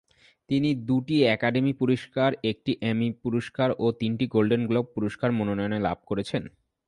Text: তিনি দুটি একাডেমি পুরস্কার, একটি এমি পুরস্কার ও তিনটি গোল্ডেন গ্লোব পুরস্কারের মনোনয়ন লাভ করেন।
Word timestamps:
তিনি 0.49 0.69
দুটি 0.87 1.15
একাডেমি 1.35 1.73
পুরস্কার, 1.73 2.29
একটি 2.43 2.71
এমি 2.91 3.07
পুরস্কার 3.23 3.69
ও 3.79 3.85
তিনটি 3.99 4.25
গোল্ডেন 4.27 4.61
গ্লোব 4.67 4.85
পুরস্কারের 4.95 5.37
মনোনয়ন 5.39 5.73
লাভ 5.87 5.97
করেন। 6.09 6.43